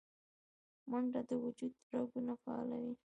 [0.89, 2.95] منډه د وجود رګونه فعالوي